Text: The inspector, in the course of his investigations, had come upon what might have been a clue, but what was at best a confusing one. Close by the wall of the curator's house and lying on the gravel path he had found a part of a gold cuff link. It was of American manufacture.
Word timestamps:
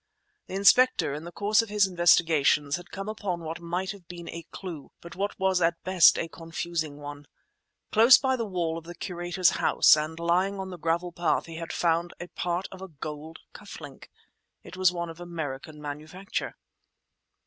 The 0.47 0.55
inspector, 0.55 1.13
in 1.13 1.25
the 1.25 1.31
course 1.31 1.61
of 1.61 1.69
his 1.69 1.85
investigations, 1.85 2.77
had 2.77 2.89
come 2.89 3.07
upon 3.07 3.41
what 3.43 3.59
might 3.59 3.91
have 3.91 4.07
been 4.07 4.27
a 4.29 4.47
clue, 4.49 4.91
but 4.99 5.15
what 5.15 5.37
was 5.37 5.61
at 5.61 5.79
best 5.83 6.17
a 6.17 6.27
confusing 6.27 6.97
one. 6.97 7.27
Close 7.91 8.17
by 8.17 8.35
the 8.35 8.47
wall 8.47 8.79
of 8.79 8.85
the 8.85 8.95
curator's 8.95 9.51
house 9.61 9.95
and 9.95 10.19
lying 10.19 10.57
on 10.57 10.71
the 10.71 10.79
gravel 10.79 11.11
path 11.11 11.45
he 11.45 11.57
had 11.57 11.71
found 11.71 12.15
a 12.19 12.27
part 12.29 12.67
of 12.71 12.81
a 12.81 12.87
gold 12.87 13.37
cuff 13.53 13.79
link. 13.79 14.09
It 14.63 14.75
was 14.75 14.91
of 14.91 15.19
American 15.19 15.79
manufacture. 15.79 16.55